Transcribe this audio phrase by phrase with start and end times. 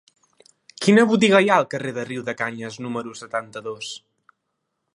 [0.85, 3.95] Quina botiga hi ha al carrer de Riudecanyes número setanta-dos?